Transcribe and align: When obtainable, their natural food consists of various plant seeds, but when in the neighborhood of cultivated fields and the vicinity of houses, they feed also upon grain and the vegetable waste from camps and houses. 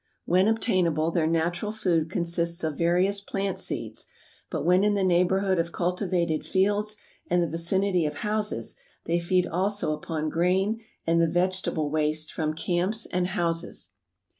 When 0.25 0.47
obtainable, 0.47 1.11
their 1.11 1.27
natural 1.27 1.71
food 1.71 2.09
consists 2.09 2.63
of 2.63 2.75
various 2.75 3.21
plant 3.21 3.59
seeds, 3.59 4.07
but 4.49 4.65
when 4.65 4.83
in 4.83 4.95
the 4.95 5.03
neighborhood 5.03 5.59
of 5.59 5.71
cultivated 5.71 6.43
fields 6.43 6.97
and 7.27 7.43
the 7.43 7.47
vicinity 7.47 8.07
of 8.07 8.15
houses, 8.25 8.77
they 9.05 9.19
feed 9.19 9.45
also 9.45 9.93
upon 9.93 10.29
grain 10.29 10.79
and 11.05 11.21
the 11.21 11.29
vegetable 11.29 11.91
waste 11.91 12.33
from 12.33 12.55
camps 12.55 13.05
and 13.05 13.27
houses. 13.27 13.91